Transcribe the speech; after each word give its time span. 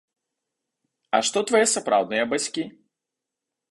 А 1.17 1.21
што 1.29 1.45
твае 1.53 1.63
сапраўдныя 1.75 2.23
бацькі? 2.35 2.63